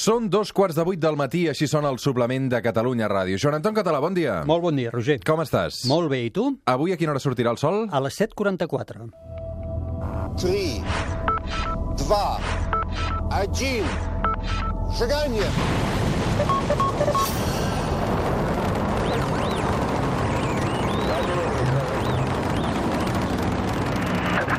[0.00, 3.36] Són dos quarts de vuit del matí, així són el suplement de Catalunya Ràdio.
[3.42, 4.38] Joan Anton Català, bon dia.
[4.48, 5.18] Molt bon dia, Roger.
[5.28, 5.82] Com estàs?
[5.90, 6.46] Molt bé, i tu?
[6.72, 7.82] Avui a quina hora sortirà el sol?
[7.92, 9.10] A les 7.44.
[10.40, 10.80] 3,
[12.00, 12.16] 2,
[13.28, 13.92] 1,
[14.96, 15.52] seganya!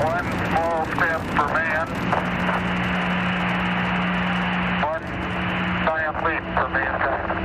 [0.01, 1.87] One small step for man,
[6.21, 7.40] complete from the inside.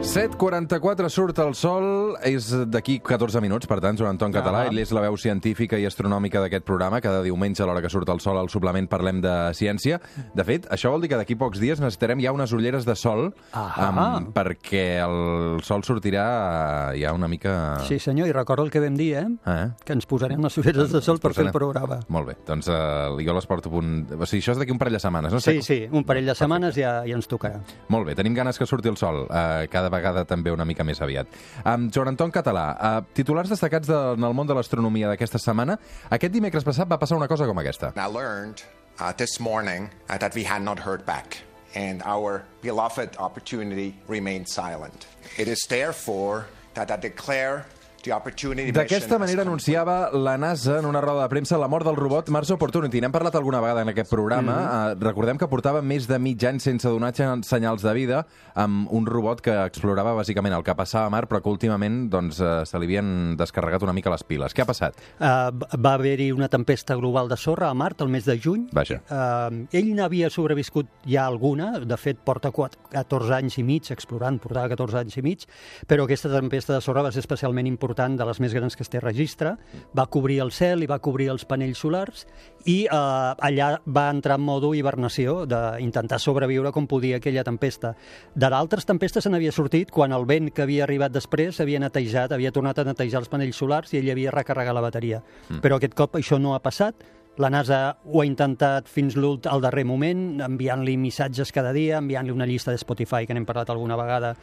[0.00, 4.66] 7.44 surt el sol, és d'aquí 14 minuts, per tant, Joan Anton Català, Ah.
[4.70, 7.02] ell és la veu científica i astronòmica d'aquest programa.
[7.02, 10.00] Cada diumenge, a l'hora que surt el sol, al suplement parlem de ciència.
[10.34, 13.34] De fet, això vol dir que d'aquí pocs dies necessitarem ja unes ulleres de sol,
[13.52, 14.16] Ah.
[14.18, 17.80] em, perquè el sol sortirà ja una mica...
[17.86, 19.26] Sí, senyor, i recordo el que vam dir, eh?
[19.46, 19.68] Eh?
[19.84, 22.00] Que ens posarem les ulleres de sol per fer el programa.
[22.08, 24.06] Molt bé, doncs uh, jo les porto a punt...
[24.18, 25.40] O sigui, això és d'aquí un parell de setmanes, no?
[25.40, 27.60] Sí, sí, un parell de setmanes ja, ja ens tocarà.
[27.88, 31.00] Molt bé, tenim ganes que surti el sol, uh, cada vegada també una mica més
[31.02, 31.28] aviat.
[31.64, 35.78] Um, Joan Anton Català, uh, titulars destacats de, en el món de l'astronomia d'aquesta setmana.
[36.10, 37.92] Aquest dimecres passat va passar una cosa com aquesta.
[37.96, 38.64] I learned
[38.98, 41.42] uh, this morning uh, that we had not heard back,
[41.74, 45.06] and our beloved opportunity remained silent.
[45.38, 47.66] It is therefore that I declare
[48.00, 52.50] D'aquesta manera anunciava la NASA en una roda de premsa la mort del robot Mars
[52.50, 53.00] Opportunity.
[53.00, 54.52] N'hem parlat alguna vegada en aquest programa.
[54.52, 55.02] Mm -hmm.
[55.02, 59.40] recordem que portava més de mig any sense donar senyals de vida amb un robot
[59.40, 62.86] que explorava bàsicament el que passava a Mar, però que últimament doncs, uh, se li
[62.86, 64.54] havien descarregat una mica les piles.
[64.54, 64.94] Què ha passat?
[65.18, 68.68] Uh, va haver-hi una tempesta global de sorra a Mart el mes de juny.
[68.72, 69.00] Vaja.
[69.10, 74.38] Uh, ell n'havia sobreviscut ja alguna, de fet porta 4, 14 anys i mig explorant,
[74.38, 75.46] portava 14 anys i mig,
[75.86, 78.90] però aquesta tempesta de sorra va ser especialment important, de les més grans que es
[78.90, 79.56] té registre,
[79.96, 82.26] va cobrir el cel i va cobrir els panells solars
[82.64, 87.94] i uh, allà va entrar en modo hibernació d'intentar sobreviure com podia aquella tempesta.
[88.34, 92.32] De d'altres tempestes se n'havia sortit quan el vent que havia arribat després havia netejat,
[92.32, 95.22] havia tornat a netejar els panells solars i ell havia recarregat la bateria.
[95.48, 95.62] Mm.
[95.64, 97.04] Però aquest cop això no ha passat,
[97.40, 102.34] la NASA ho ha intentat fins l'ult al darrer moment, enviant-li missatges cada dia, enviant-li
[102.34, 104.34] una llista de Spotify, que n'hem parlat alguna vegada,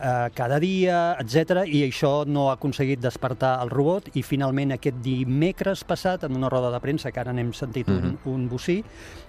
[0.00, 1.64] eh, cada dia, etc.
[1.66, 6.50] i això no ha aconseguit despertar el robot i finalment aquest dimecres passat, en una
[6.52, 8.80] roda de premsa, que ara n'hem sentit un, un bocí,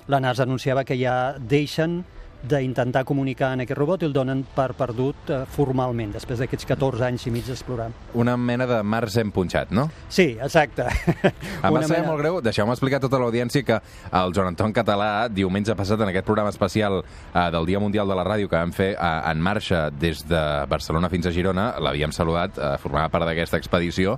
[0.08, 2.02] la NASA anunciava que ja deixen
[2.44, 7.06] d'intentar comunicar en aquest robot i el donen per perdut eh, formalment, després d'aquests 14
[7.06, 7.90] anys i mig d'explorar.
[8.18, 9.90] Una mena de Mars hem punxat, no?
[10.10, 10.88] Sí, exacte.
[11.64, 13.78] Una saber mena- molt greu, deixeu-me explicar a tota l'audiència que
[14.12, 18.16] el Joan Anton Català, diumenge passat, en aquest programa especial eh, del Dia Mundial de
[18.18, 20.42] la Ràdio que vam fer eh, en marxa des de
[20.72, 24.18] Barcelona fins a Girona, l'havíem saludat, eh, formava part d'aquesta expedició,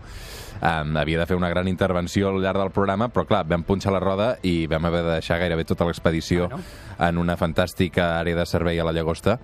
[0.64, 3.92] um, havia de fer una gran intervenció al llarg del programa, però clar, vam punxar
[3.94, 6.64] la roda i vam haver de deixar gairebé tota l'expedició Bueno.
[7.00, 9.40] en una fantàstica àrea de servei a la Llagosta.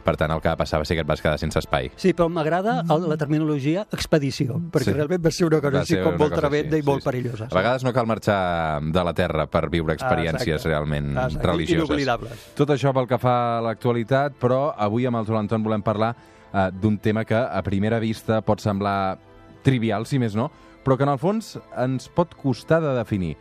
[0.00, 1.90] Per tant, el que va passar va ser que et vas quedar sense espai.
[2.00, 4.90] Sí, però m'agrada la terminologia expedició, perquè Sí.
[4.90, 4.96] sí.
[4.96, 7.10] realment va ser una cosa Va així com molt tremenda així, i molt sí, sí.
[7.10, 7.48] perillosa.
[7.50, 10.68] A vegades no cal marxar de la Terra per viure experiències Exacte.
[10.70, 11.46] realment Exacte.
[11.46, 11.84] religioses.
[11.90, 12.46] Inoblidables.
[12.56, 16.16] Tot això pel que fa a l'actualitat, però avui amb el Joan Anton volem parlar
[16.52, 19.18] eh, d'un tema que a primera vista pot semblar
[19.62, 20.50] trivial, si més no,
[20.82, 23.36] però que en el fons ens pot costar de definir.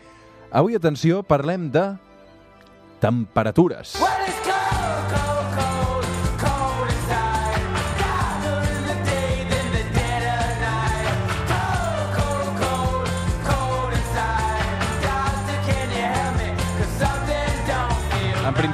[0.52, 1.96] Avui, atenció, parlem de
[3.00, 3.96] temperatures.
[3.96, 4.59] En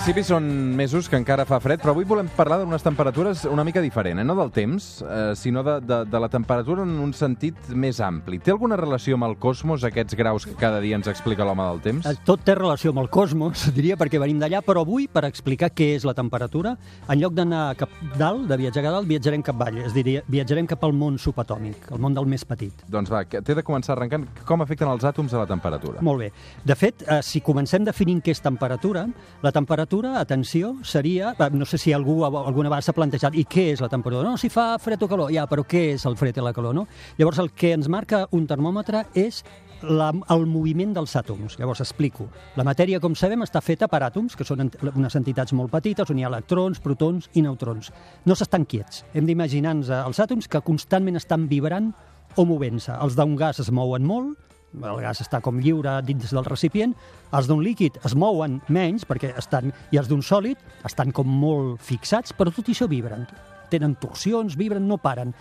[0.05, 0.45] principi són
[0.77, 4.25] mesos que encara fa fred, però avui volem parlar d'unes temperatures una mica diferent, eh?
[4.27, 8.38] no del temps, eh, sinó de, de, de la temperatura en un sentit més ampli.
[8.38, 11.81] Té alguna relació amb el cosmos, aquests graus que cada dia ens explica l'home del
[11.81, 12.05] temps?
[12.05, 15.71] Eh, Tot té relació amb el cosmos, diria, perquè venim d'allà, però avui, per explicar
[15.73, 16.75] què és la temperatura,
[17.07, 20.69] en lloc d'anar cap dalt, de viatjar cap dalt, viatjarem cap avall, és dir, viatjarem
[20.69, 22.85] cap al món subatòmic, el món del més petit.
[22.93, 26.05] Doncs va, té de començar arrencant com afecten els àtoms a la temperatura.
[26.05, 26.31] Molt bé.
[26.61, 29.07] De fet, eh, si comencem definint què és temperatura,
[29.41, 31.34] la temperatura, atenció, seria...
[31.40, 34.28] eh, No sé si algú alguna vegada s'ha plantejat i què és la temperatura?
[34.28, 36.75] No, si fa fred o calor, ja, però què és el fred i la calor,
[36.75, 36.87] no?
[37.17, 39.43] Llavors, el que ens marca un termòmetre és
[39.85, 41.58] la, el moviment dels àtoms.
[41.59, 42.28] Llavors, explico.
[42.58, 46.20] La matèria, com sabem, està feta per àtoms, que són unes entitats molt petites, on
[46.20, 47.91] hi ha electrons, protons i neutrons.
[48.25, 49.03] No s'estan quiets.
[49.14, 51.93] Hem d'imaginar-nos eh, els àtoms que constantment estan vibrant
[52.35, 52.91] o movent-se.
[52.99, 54.35] Els d'un gas es mouen molt,
[54.83, 56.93] el gas està com lliure dins del recipient,
[57.31, 61.79] els d'un líquid es mouen menys perquè estan, i els d'un sòlid estan com molt
[61.81, 63.27] fixats, però tot i això vibren.
[63.69, 65.33] Tenen torsions, vibren, no paren.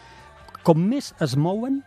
[0.64, 1.82] Com més es mouen,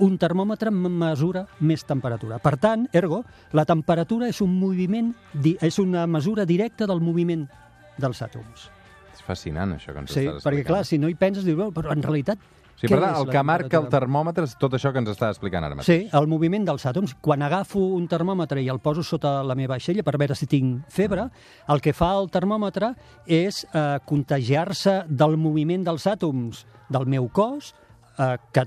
[0.00, 2.38] un termòmetre mesura més temperatura.
[2.40, 3.22] Per tant, ergo,
[3.52, 5.14] la temperatura és un moviment,
[5.60, 7.46] és una mesura directa del moviment
[8.00, 8.70] dels àtoms.
[9.12, 10.66] És fascinant, això que ens Sí, estàs perquè explicant.
[10.66, 12.38] clar, si no hi penses, dius, "Oh, però en realitat...
[12.80, 15.10] Sí, què per tant, el que marca el temperatura?" termòmetre és tot això que ens
[15.12, 15.86] està explicant ara mateix.
[15.86, 17.14] Sí, el moviment dels àtoms.
[17.20, 20.88] Quan agafo un termòmetre i el poso sota la meva aixella per veure si tinc
[20.88, 21.28] febre,
[21.68, 22.94] el que fa el termòmetre
[23.26, 27.74] és eh, contagiar-se del moviment dels àtoms del meu cos,
[28.18, 28.64] eh, que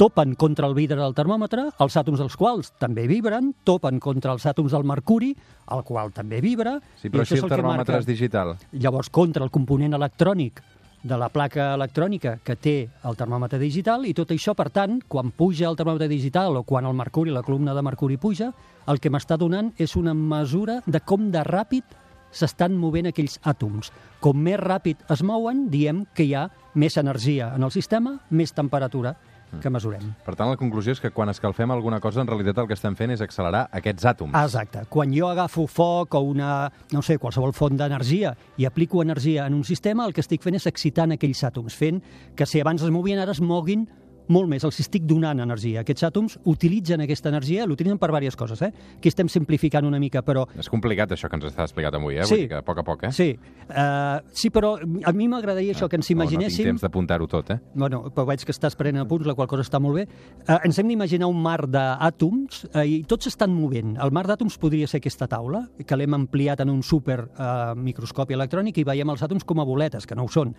[0.00, 4.46] topen contra el vidre del termòmetre, els àtoms dels quals també vibren, topen contra els
[4.48, 5.36] àtoms del mercuri,
[5.70, 6.78] el qual també vibra.
[6.98, 8.56] Sí, però si el que termòmetre és digital.
[8.72, 10.62] llavors contra el component electrònic
[11.02, 12.76] de la placa electrònica que té
[13.08, 16.86] el termòmetre digital i tot això, per tant, quan puja el termòmetre digital o quan
[16.86, 18.52] el mercuri, la columna de mercuri puja,
[18.86, 21.98] el que m'està donant és una mesura de com de ràpid
[22.32, 23.90] s'estan movent aquells àtoms.
[24.22, 28.54] Com més ràpid es mouen, diem que hi ha més energia en el sistema, més
[28.56, 29.16] temperatura
[29.60, 30.12] que mesurem.
[30.24, 32.96] Per tant, la conclusió és que quan escalfem alguna cosa, en realitat el que estem
[32.98, 34.36] fent és accelerar aquests àtoms.
[34.38, 34.84] Exacte.
[34.92, 39.58] Quan jo agafo foc o una, no sé, qualsevol font d'energia i aplico energia en
[39.58, 42.00] un sistema, el que estic fent és excitant aquells àtoms, fent
[42.36, 43.88] que si abans es movien, ara es moguin
[44.28, 45.82] molt més, els estic donant energia.
[45.82, 48.72] Aquests àtoms utilitzen aquesta energia, l'utilitzen per diverses coses, eh?
[48.98, 52.24] Aquí estem simplificant una mica, però És complicat això que ens està explicat avui, eh?
[52.24, 52.34] Sí.
[52.34, 53.12] Vull dir que a poc a poc, eh?
[53.12, 53.30] sí,
[53.70, 56.66] uh, sí però a mi m'agradaria això, que ens No, no tinc imaginéssim...
[56.66, 57.58] temps d'apuntar-ho tot, eh?
[57.74, 60.06] Bueno, però veig que estàs prenent apunts, la qual cosa està molt bé.
[60.46, 63.96] Eh, ens hem d'imaginar un mar d'àtoms eh, i tots s'estan movent.
[64.02, 68.36] El mar d'àtoms podria ser aquesta taula, que l'hem ampliat en un super eh, microscopi
[68.36, 70.52] electrònic i veiem els àtoms com a boletes, que no ho són.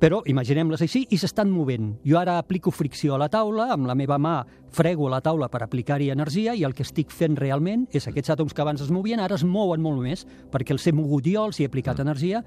[0.00, 1.94] Però imaginem-les així i s'estan movent.
[2.04, 4.40] Jo ara aplico fricció a la taula, amb la meva mà
[4.76, 8.54] frego la taula per aplicar-hi energia i el que estic fent realment és aquests àtoms
[8.54, 11.60] que abans es movien, ara es mouen molt més, perquè els he mogut jo, els
[11.60, 12.42] he aplicat energia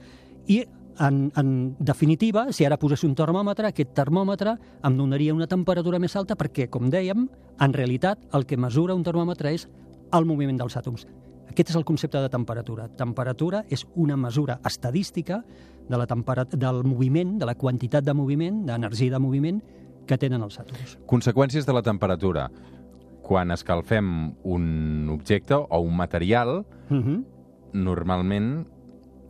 [0.48, 0.64] i
[1.00, 6.16] en, en definitiva, si ara posés un termòmetre, aquest termòmetre em donaria una temperatura més
[6.20, 7.26] alta perquè, com dèiem,
[7.60, 9.66] en realitat el que mesura un termòmetre és
[10.12, 11.08] el moviment dels àtoms.
[11.50, 12.88] Aquest és el concepte de temperatura.
[13.00, 15.42] Temperatura és una mesura estadística
[15.90, 19.62] de la del moviment, de la quantitat de moviment, d'energia de moviment
[20.10, 20.98] que tenen els àtoms.
[21.10, 22.50] Conseqüències de la temperatura.
[23.22, 27.24] Quan escalfem un objecte o un material, Uh -huh.
[27.74, 28.66] normalment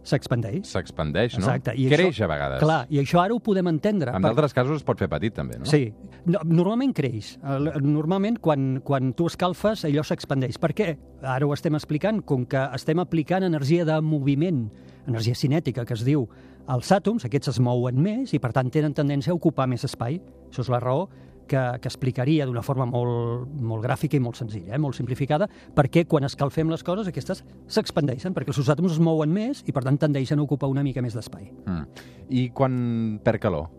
[0.01, 0.65] S'expandeix.
[0.65, 1.43] s'expandeix, no?
[1.45, 1.73] Exacte.
[1.75, 2.59] I Creix això, a vegades.
[2.63, 4.11] Clar, i això ara ho podem entendre.
[4.11, 5.65] En perquè- d'altres casos es pot fer petit, també, no?
[5.65, 5.93] Sí,
[6.25, 7.37] no, normalment creix.
[7.81, 10.57] Normalment, quan, quan tu escalfes, allò s'expandeix.
[10.57, 10.97] Per què?
[11.21, 14.71] Ara ho estem explicant, com que estem aplicant energia de moviment,
[15.05, 16.27] energia cinètica, que es diu.
[16.69, 20.19] Els àtoms, aquests es mouen més i, per tant, tenen tendència a ocupar més espai.
[20.49, 21.07] Això és la raó
[21.49, 24.79] que, que explicaria d'una forma molt, molt gràfica i molt senzilla, eh?
[24.81, 29.33] molt simplificada, perquè quan escalfem les coses, aquestes s'expandeixen, perquè els seus àtoms es mouen
[29.33, 31.49] més i, per tant, tendeixen a ocupar una mica més d'espai.
[31.65, 32.07] Mm.
[32.29, 32.79] I quan
[33.25, 33.69] perd calor?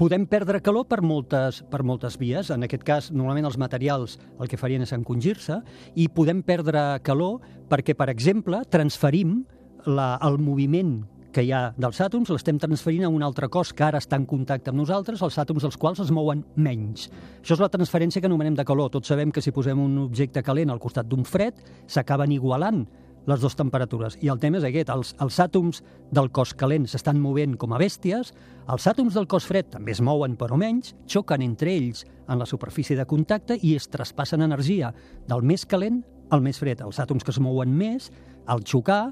[0.00, 2.48] Podem perdre calor per moltes, per moltes vies.
[2.54, 5.58] En aquest cas, normalment els materials el que farien és encongir-se
[6.00, 9.42] i podem perdre calor perquè, per exemple, transferim
[9.84, 11.02] la, el moviment
[11.32, 14.26] que hi ha dels àtoms, l'estem transferint a un altre cos que ara està en
[14.26, 17.08] contacte amb nosaltres, els àtoms dels quals es mouen menys.
[17.40, 18.90] Això és la transferència que anomenem de calor.
[18.90, 22.84] Tots sabem que si posem un objecte calent al costat d'un fred, s'acaben igualant
[23.30, 24.16] les dues temperatures.
[24.24, 27.80] I el tema és aquest, els, els àtoms del cos calent s'estan movent com a
[27.80, 28.32] bèsties,
[28.70, 32.48] els àtoms del cos fred també es mouen però menys, xoquen entre ells en la
[32.48, 34.94] superfície de contacte i es traspassen energia
[35.28, 36.80] del més calent al més fred.
[36.86, 38.10] Els àtoms que es mouen més,
[38.50, 39.10] al xocar,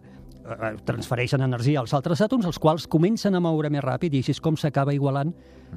[0.88, 4.42] transfereixen energia als altres àtoms, els quals comencen a moure més ràpid i així és
[4.42, 5.32] com s'acaba igualant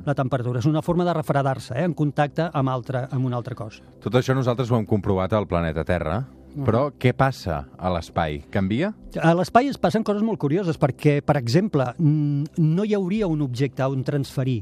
[0.06, 0.60] la temperatura.
[0.60, 3.82] És una forma de refredar-se eh, en contacte amb, altre, amb un altre cos.
[4.04, 6.22] Tot això nosaltres ho hem comprovat al planeta Terra,
[6.66, 8.42] però què passa a l'espai?
[8.52, 8.92] Canvia?
[9.24, 13.88] A l'espai es passen coses molt curioses perquè, per exemple, no hi hauria un objecte
[13.88, 14.62] on transferir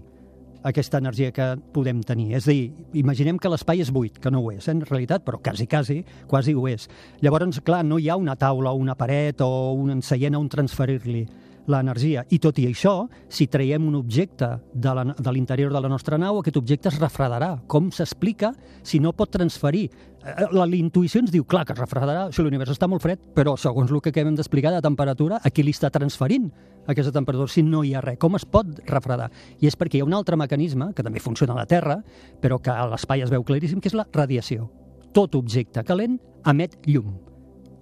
[0.63, 2.33] aquesta energia que podem tenir.
[2.37, 5.39] És a dir, imaginem que l'espai és buit, que no ho és en realitat, però
[5.43, 6.89] quasi, quasi, quasi ho és.
[7.21, 11.25] Llavors, clar, no hi ha una taula una paret o un seient on transferir-li
[11.69, 12.25] l'energia.
[12.33, 16.17] I tot i això, si traiem un objecte de la- de l'interior de la nostra
[16.17, 17.61] nau, aquest objecte es refredarà.
[17.67, 19.89] Com s'explica si no pot transferir?
[20.25, 23.55] Eh, la intuïció ens diu, clar, que es refredarà, si l'univers està molt fred, però
[23.55, 26.51] segons el que acabem d'explicar de temperatura, a qui li està transferint
[26.87, 28.17] aquesta temperatura si no hi ha res?
[28.17, 29.31] Com es pot refredar?
[29.61, 32.03] I és perquè hi ha un altre mecanisme, que també funciona a la Terra,
[32.41, 34.69] però que a l'espai es veu claríssim, que és la radiació.
[35.13, 37.15] Tot objecte calent emet llum.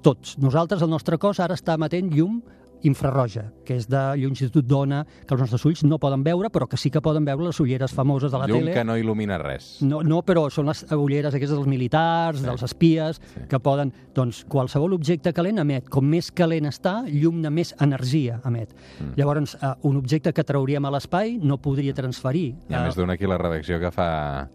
[0.03, 0.37] Tots.
[0.37, 2.43] Nosaltres, el nostre cos, ara està emetent llum
[2.83, 6.77] infrarroja, que és de longitud d'ona que els nostres ulls no poden veure, però que
[6.77, 8.73] sí que poden veure les ulleres famoses de la Llum tele.
[8.73, 9.81] que no il·lumina res.
[9.81, 12.45] No, no, però són les ulleres aquestes dels militars, Sí.
[12.45, 13.41] dels espies, Sí.
[13.49, 13.93] que poden...
[14.13, 15.89] Doncs qualsevol objecte calent emet.
[15.89, 18.73] Com més calent està, llum de més energia emet.
[18.99, 19.13] Mm.
[19.15, 22.55] Llavors, eh, un objecte que trauríem a l'espai no podria transferir.
[22.69, 24.49] Hi ha eh, més d'un aquí a la redacció que fa...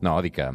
[0.00, 0.48] No, dic que,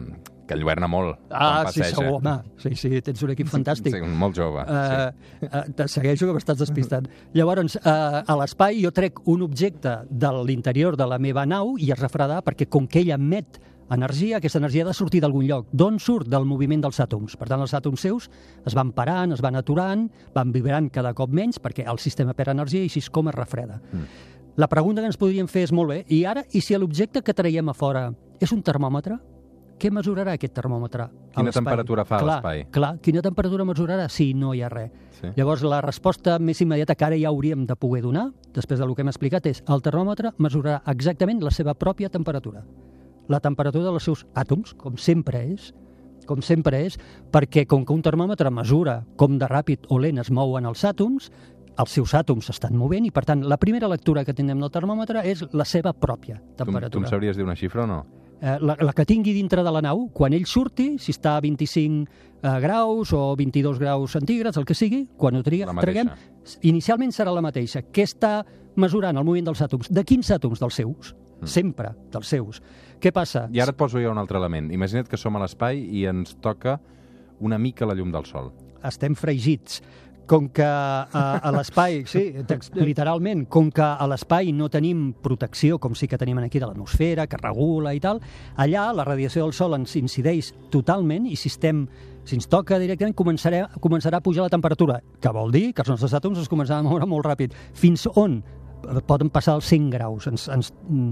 [0.49, 1.95] que enlluerna molt Ah, quan sí, passeja.
[2.01, 2.33] segur, home.
[2.57, 3.93] Sí, sí, tens un equip fantàstic.
[3.93, 4.65] Sí, molt jove.
[4.65, 7.07] Uh, uh, te segueixo que m'estàs despistant.
[7.37, 11.91] Llavors, uh, a l'espai jo trec un objecte de l'interior de la meva nau i
[11.93, 15.67] es refredar perquè com que ell emet energia, aquesta energia ha de sortir d'algun lloc.
[15.73, 16.27] D'on surt?
[16.29, 17.33] Del moviment dels àtoms.
[17.39, 18.27] Per tant, els àtoms seus
[18.65, 20.03] es van parant, es van aturant,
[20.35, 23.35] van vibrant cada cop menys perquè el sistema perd energia i així és com es
[23.35, 23.79] refreda.
[23.91, 24.05] Mm.
[24.61, 27.33] La pregunta que ens podríem fer és molt bé, i ara, i si l'objecte que
[27.33, 29.17] traiem a fora és un termòmetre?
[29.79, 31.05] Què mesurarà aquest termòmetre?
[31.35, 32.65] Quina temperatura fa l'espai?
[32.75, 34.09] Clar, quina temperatura mesurarà?
[34.11, 34.91] Sí, no hi ha res.
[35.19, 35.29] Sí.
[35.35, 39.03] Llavors, la resposta més immediata que ara ja hauríem de poder donar, després del que
[39.03, 42.63] hem explicat, és el termòmetre mesurarà exactament la seva pròpia temperatura.
[43.29, 45.71] La temperatura dels seus àtoms, com sempre és,
[46.27, 46.97] com sempre és,
[47.31, 51.29] perquè com que un termòmetre mesura com de ràpid o lent es mouen els àtoms,
[51.79, 55.23] els seus àtoms s'estan movent i, per tant, la primera lectura que tindrem del termòmetre
[55.29, 57.07] és la seva pròpia Tu, tu em temperatura.
[57.11, 58.01] sabries dir una xifra o no?
[58.41, 61.41] Eh, la, la que tingui dintre de la nau, quan ell surti, si està a
[61.43, 62.05] 25
[62.41, 65.81] eh, graus o 22 graus centígrads, el que sigui, quan ho mateixa.
[65.81, 66.11] traguem,
[66.61, 67.83] inicialment serà la mateixa.
[67.91, 68.45] Què està
[68.79, 69.91] mesurant el moviment dels àtoms?
[69.91, 70.59] De quins àtoms?
[70.63, 71.13] Dels seus.
[71.43, 72.61] Sempre, dels seus.
[72.99, 73.47] Què passa?
[73.51, 74.71] I ara et poso jo un altre element.
[74.75, 76.79] Imagina't que som a l'espai i ens toca
[77.39, 78.51] una mica la llum del sol.
[78.83, 79.81] estem fregits.
[80.29, 82.21] Com que a, a l'espai, sí,
[82.77, 87.25] literalment, com que a l'espai no tenim protecció, com sí que tenim aquí de l'atmosfera,
[87.25, 88.21] que regula i tal,
[88.55, 91.87] allà la radiació del Sol ens incideix totalment i si estem
[92.29, 95.89] si ens toca directament començarà, començarà a pujar la temperatura, que vol dir que els
[95.89, 97.55] nostres àtoms es començaran a moure molt ràpid.
[97.73, 98.43] Fins on?
[99.07, 100.71] Poden passar els 100 graus, ens, ens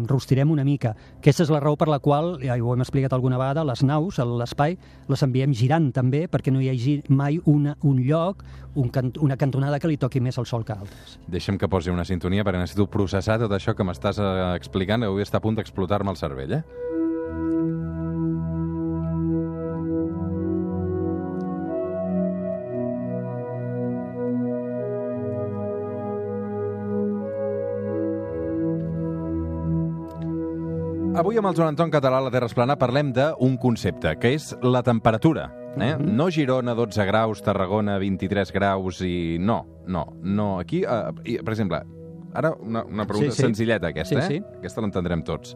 [0.10, 0.94] rostirem una mica.
[1.20, 4.20] Aquesta és la raó per la qual, ja ho hem explicat alguna vegada, les naus,
[4.20, 8.44] l'espai, les enviem girant també perquè no hi hagi mai una, un lloc,
[8.78, 11.18] un can, una cantonada que li toqui més al sol que altres.
[11.28, 15.12] Deixa'm que posi una sintonia perquè necessito processar tot això que m'estàs eh, explicant, que
[15.12, 16.87] avui està a punt d'explotar-me el cervell, eh?
[31.28, 34.46] Avui amb el Joan Anton Català a la Terra Esplana parlem d'un concepte, que és
[34.64, 35.50] la temperatura.
[35.76, 35.98] Eh?
[35.98, 36.14] Mhm.
[36.16, 39.36] No Girona, 12 graus, Tarragona, 23 graus i...
[39.38, 40.58] No, no, no.
[40.62, 41.82] Aquí, eh, i, per exemple,
[42.34, 43.42] ara una, una pregunta Sí, sí.
[43.42, 44.38] senzilleta aquesta, Sí, eh?
[44.38, 44.56] sí.
[44.60, 45.54] Aquesta l'entendrem tots.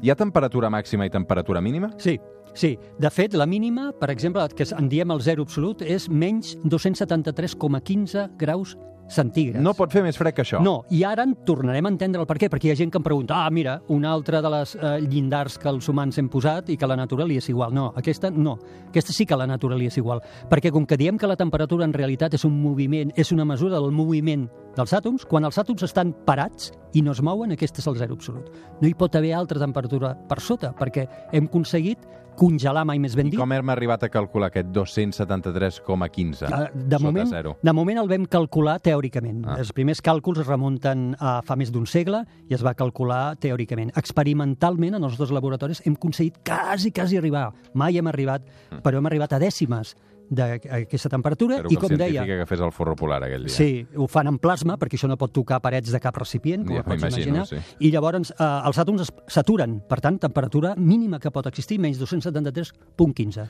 [0.00, 1.90] Hi ha temperatura màxima i temperatura mínima?
[1.98, 2.18] Sí,
[2.54, 2.78] sí.
[2.98, 8.38] De fet, la mínima, per exemple, que en diem el zero absolut, és menys 273,15
[8.38, 8.78] graus
[9.10, 9.62] centígrads.
[9.64, 10.60] No pot fer més fred que això.
[10.64, 13.00] No, i ara en tornarem a entendre el per què, perquè hi ha gent que
[13.00, 16.70] em pregunta, ah, mira, una altra de les eh, llindars que els humans hem posat
[16.70, 17.74] i que la natura li és igual.
[17.74, 18.56] No, aquesta no.
[18.88, 20.22] Aquesta sí que la natura li és igual.
[20.50, 23.78] Perquè com que diem que la temperatura en realitat és un moviment, és una mesura
[23.78, 27.88] del moviment dels àtoms, quan els àtoms estan parats i no es mouen, aquest és
[27.90, 28.50] el zero absolut.
[28.80, 32.06] No hi pot haver altra temperatura per sota, perquè hem aconseguit
[32.40, 33.38] congelar mai més ben I dit.
[33.38, 37.56] com hem arribat a calcular aquest 273,15 Eh, De moment, zero?
[37.62, 39.44] de moment el vam calcular teòricament.
[39.46, 39.54] Ah.
[39.54, 39.58] Ah.
[39.60, 43.92] Els primers càlculs es remunten a fa més d'un segle i es va calcular teòricament.
[43.96, 47.52] Experimentalment, en els dos laboratoris, hem aconseguit quasi, quasi arribar.
[47.74, 48.80] Mai hem arribat, Mm.
[48.82, 49.94] però hem arribat a dècimes
[50.30, 51.56] d'aquesta temperatura.
[51.56, 53.54] Espero I que com deia, científic agafés el forro polar aquell dia.
[53.54, 56.76] Sí, ho fan en plasma, perquè això no pot tocar parets de cap recipient, com
[56.78, 57.46] Ja pots imaginar.
[57.50, 57.56] sí.
[57.80, 59.80] I llavors eh, els àtoms es- s'aturen.
[59.88, 63.48] Per tant, temperatura mínima que pot existir, menys 273.15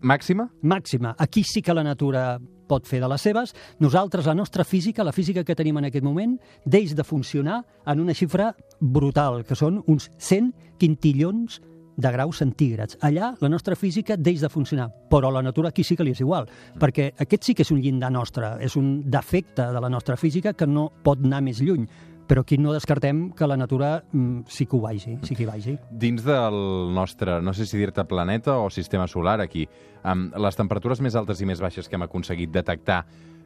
[0.00, 0.48] Màxima?
[0.62, 1.16] màxima.
[1.18, 3.54] Aquí sí que la natura pot fer de les seves.
[3.80, 7.98] Nosaltres, la nostra física, la física que tenim en aquest moment, deix de funcionar en
[8.00, 11.60] una xifra brutal, que són uns 100 quintillons
[11.98, 12.96] de graus centígrads.
[13.02, 16.22] Allà la nostra física deix de funcionar, però la natura aquí sí que li és
[16.22, 16.46] igual,
[16.78, 20.54] perquè aquest sí que és un llindar nostre, és un defecte de la nostra física
[20.54, 21.88] que no pot anar més lluny,
[22.28, 25.48] però aquí no descartem que la natura mm, sí que ho vagi, sí que hi
[25.48, 25.76] vagi.
[25.90, 26.58] Dins del
[26.94, 29.66] nostre, no sé si dir-te planeta o sistema solar aquí,
[30.04, 33.02] amb les temperatures més altes i més baixes que hem aconseguit detectar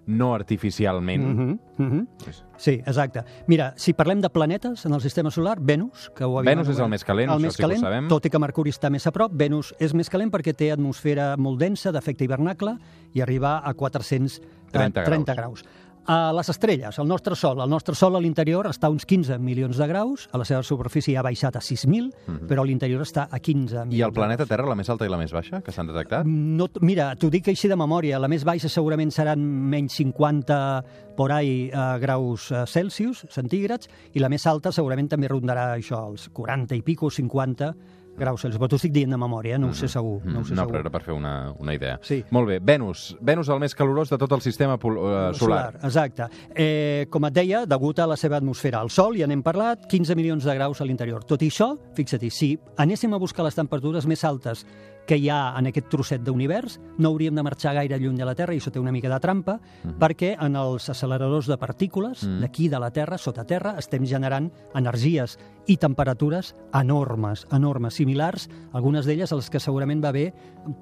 [0.07, 1.23] no artificialment...
[1.25, 2.07] Mhm, mhm.
[2.29, 3.25] És- Sí, exacte.
[3.49, 6.79] Mira, si parlem de planetes en el sistema solar, Venus, que ho havíem Venus és
[6.79, 8.09] el més calent, el això més sí que ho calent, sabem.
[8.09, 11.37] tot i que Mercuri està més a prop, Venus és més calent perquè té atmosfera
[11.37, 12.77] molt densa, d'efecte hivernacle,
[13.15, 14.41] i arriba a 430
[14.73, 15.65] 30 30 graus.
[16.05, 17.61] A les estrelles, el nostre Sol.
[17.63, 20.65] El nostre Sol a l'interior està a uns 15 milions de graus, a la seva
[20.67, 22.09] superfície ha baixat a 6.000,
[22.51, 23.95] però a l'interior està a 15 milions.
[23.95, 26.27] I el planeta Terra, la més alta i la més baixa, que s'han detectat?
[26.27, 28.19] no, t- mira, t'ho dic així de memòria.
[28.19, 29.39] La més baixa segurament seran
[29.71, 30.59] menys 50
[31.17, 36.09] por ahí eh, graus eh, Celsius, centígrads, i la més alta segurament també rondarà això,
[36.11, 37.75] els 40 i pico, 50
[38.16, 38.59] graus Celsius.
[38.61, 39.59] Però t'ho estic dient de memòria, eh?
[39.59, 40.21] no ho sé segur.
[40.25, 40.73] No, ho sé Mm, no segur.
[40.73, 41.99] però era per fer una, una idea.
[42.02, 42.23] Sí.
[42.31, 43.16] Molt bé, Venus.
[43.21, 45.75] Venus el més calorós de tot el sistema pol- eh, solar.
[45.83, 46.26] Exacte.
[46.54, 50.14] Eh, com et deia, degut a la seva atmosfera, el Sol, ja n'hem parlat, 15
[50.14, 51.25] milions de graus a l'interior.
[51.25, 54.66] Tot i això, fixa-t'hi, si anéssim a buscar les temperatures més altes
[55.07, 58.35] que hi ha en aquest trosset d'univers, no hauríem de marxar gaire lluny de la
[58.39, 59.59] Terra, i això té una mica de trampa,
[60.01, 65.39] perquè en els acceleradors de partícules, d'aquí de la Terra, sota terra, estem generant energies
[65.67, 70.33] i temperatures enormes, enormes, similars, algunes d'elles a les que segurament va haver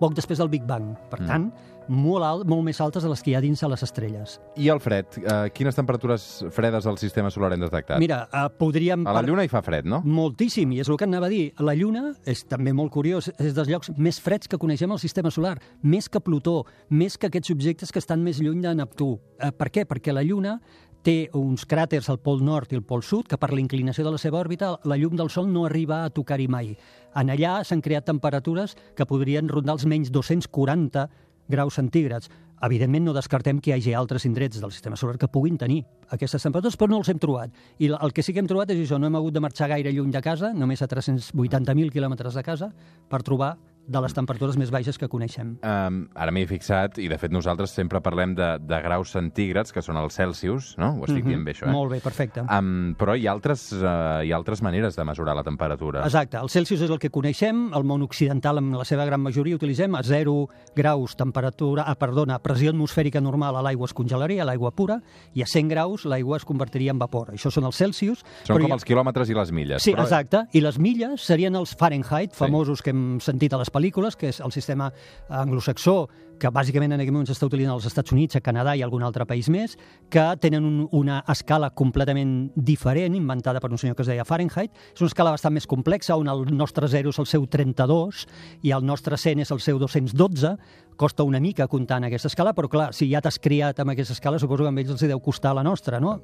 [0.00, 0.94] poc després del Big Bang.
[1.10, 1.50] Per tant,
[1.90, 4.36] molt, alt, molt més altes de les que hi ha dins de les estrelles.
[4.56, 5.18] I el fred?
[5.20, 7.98] Eh, quines temperatures fredes al sistema solar hem detectat?
[8.02, 9.06] Mira, eh, podríem...
[9.06, 10.02] a la Lluna hi fa fred, no?
[10.06, 11.50] Moltíssim, i és el que anava a dir.
[11.58, 15.32] La Lluna és també molt curiós, és dels llocs més freds que coneixem al sistema
[15.34, 19.16] solar, més que Plutó, més que aquests objectes que estan més lluny de Neptú.
[19.40, 19.86] Eh, per què?
[19.88, 20.60] Perquè la Lluna
[21.02, 24.12] té uns cràters al pol nord i al pol sud que per la inclinació de
[24.12, 26.74] la seva òrbita la llum del Sol no arriba a tocar-hi mai.
[27.16, 31.08] En allà s'han creat temperatures que podrien rondar els menys 240
[31.50, 32.30] graus centígrads.
[32.62, 35.80] Evidentment no descartem que hi hagi altres indrets del sistema solar que puguin tenir
[36.12, 37.52] aquestes temperatures, però no els hem trobat.
[37.78, 39.92] I el que sí que hem trobat és això, no hem hagut de marxar gaire
[39.96, 42.70] lluny de casa, només a 380.000 quilòmetres de casa,
[43.08, 43.54] per trobar
[43.86, 45.56] de les temperatures més baixes que coneixem.
[45.66, 49.72] Um, ara m'hi he fixat, i de fet nosaltres sempre parlem de, de graus centígrads,
[49.72, 50.92] que són els Celsius, no?
[51.00, 51.72] Ho estic dient bé, això, eh?
[51.74, 52.44] Molt bé, perfecte.
[52.46, 56.04] Um, però hi ha, altres, uh, hi ha altres maneres de mesurar la temperatura.
[56.06, 59.58] Exacte, el Celsius és el que coneixem, el món occidental en la seva gran majoria
[59.58, 60.36] utilitzem a 0
[60.76, 65.00] graus temperatura, ah, perdona, pressió atmosfèrica normal a l'aigua es congelaria, l'aigua pura,
[65.34, 67.32] i a 100 graus l'aigua es convertiria en vapor.
[67.34, 68.22] Això són els Celsius.
[68.44, 69.82] Són però com ha- els quilòmetres i les milles.
[69.82, 70.06] Sí, però...
[70.06, 70.44] exacte.
[70.52, 74.40] I les milles serien els Fahrenheit, famosos que hem sentit a les pel·lícules, que és
[74.44, 74.90] el sistema
[75.28, 76.08] anglosaxó,
[76.40, 79.26] que bàsicament en aquest moment s'està utilitzant als Estats Units, a Canadà i algun altre
[79.28, 79.76] país més,
[80.10, 84.72] que tenen un, una escala completament diferent, inventada per un senyor que es deia Fahrenheit.
[84.94, 88.24] És una escala bastant més complexa, on el nostre 0 és el seu 32
[88.66, 90.56] i el nostre 100 és el seu 212.
[91.00, 94.12] Costa una mica comptar en aquesta escala, però clar, si ja t'has criat amb aquesta
[94.12, 96.18] escala, suposo que a ells els deu costar la nostra, no?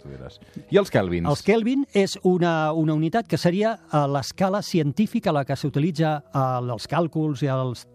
[0.69, 1.29] I els Kelvins?
[1.31, 6.85] Els Kelvin és una, una unitat que seria a l'escala científica, la que s'utilitza als
[6.93, 7.87] càlculs i als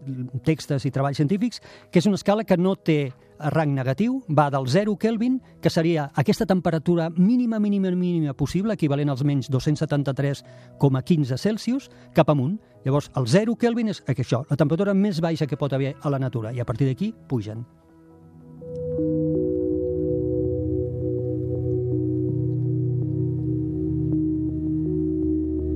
[0.42, 1.62] textos i treballs científics,
[1.92, 3.12] que és una escala que no té
[3.50, 9.08] rang negatiu, va del 0 Kelvin, que seria aquesta temperatura mínima, mínima, mínima possible, equivalent
[9.10, 12.60] als menys 273,15 Celsius, cap amunt.
[12.84, 16.20] Llavors, el 0 Kelvin és això, la temperatura més baixa que pot haver a la
[16.20, 17.64] natura, i a partir d'aquí pugen.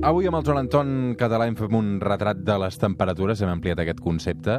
[0.07, 3.81] Avui amb el Joan Anton Català hem fet un retrat de les temperatures, hem ampliat
[3.83, 4.53] aquest concepte.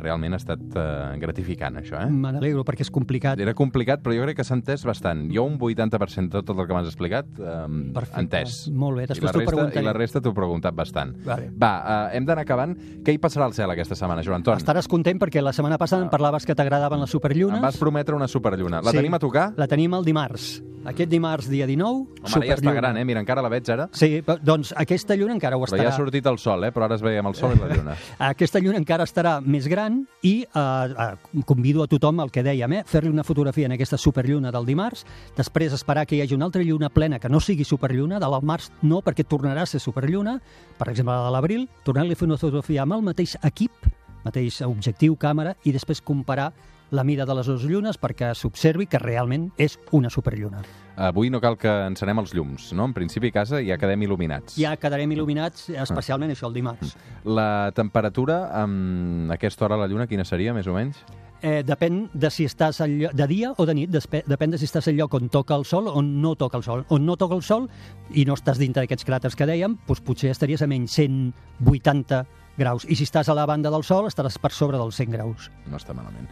[0.00, 2.06] Realment ha estat uh, gratificant, això, eh?
[2.08, 3.42] Me n'alegro perquè és complicat.
[3.44, 5.26] Era complicat, però jo crec que s'ha entès bastant.
[5.34, 8.22] Jo un 80% de tot el que m'has explicat, um, Perfecte.
[8.22, 8.54] entès.
[8.72, 9.82] Molt bé, després t'ho preguntaré.
[9.84, 11.12] I la resta t'ho he preguntat bastant.
[11.26, 11.50] Vale.
[11.60, 12.72] Va, uh, hem d'anar acabant.
[13.04, 14.62] Què hi passarà al cel aquesta setmana, Joan Anton?
[14.64, 17.60] Estaràs content perquè la setmana passada em parlaves que t'agradaven les superllunes.
[17.60, 18.80] Em vas prometre una superlluna.
[18.80, 19.02] La Sí.
[19.02, 19.50] tenim a tocar?
[19.60, 20.62] La tenim el dimarts.
[20.86, 21.86] Aquest dimarts, dia 19,
[22.22, 23.04] Home, ara ja està gran, eh?
[23.04, 23.88] Mira, encara la veig ara.
[23.96, 25.94] Sí, però, doncs aquesta lluna encara ho Però ja estarà.
[25.94, 26.70] ha sortit el sol, eh?
[26.70, 27.96] Però ara es veiem el sol i la lluna.
[28.30, 32.78] Aquesta lluna encara estarà més gran i eh, eh, convido a tothom, el que dèiem,
[32.78, 35.02] eh, fer-li una fotografia en aquesta superlluna del dimarts,
[35.36, 38.40] després esperar que hi hagi una altra lluna plena que no sigui superlluna, de la
[38.40, 40.38] març no, perquè tornarà a ser superlluna,
[40.78, 43.90] per exemple, la de l'abril, tornar-li a fer una fotografia amb el mateix equip,
[44.22, 46.52] mateix objectiu, càmera, i després comparar
[46.90, 50.62] la mida de les dues llunes perquè s'observi que realment és una superlluna.
[50.96, 52.86] Avui no cal que encenem els llums, no?
[52.88, 54.56] En principi a casa ja quedem il·luminats.
[54.56, 56.96] Ja quedarem il·luminats, especialment això, el dimarts.
[57.28, 61.02] La temperatura, amb aquesta hora a la lluna, quina seria, més o menys?
[61.44, 64.58] Eh, depèn de si estàs al lloc, de dia o de nit, despe, depèn de
[64.58, 66.86] si estàs al lloc on toca el sol o no toca el sol.
[66.88, 67.68] On no toca el sol
[68.16, 72.24] i no estàs dintre d'aquests cràters que dèiem, doncs potser estaries a menys 180
[72.58, 72.86] graus.
[72.88, 75.50] I si estàs a la banda del sol, estaràs per sobre dels 100 graus.
[75.70, 76.28] No està malament.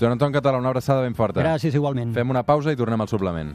[0.00, 1.42] Joan Anton Català, una abraçada ben forta.
[1.44, 2.14] Gràcies, igualment.
[2.14, 3.54] Fem una pausa i tornem al suplement.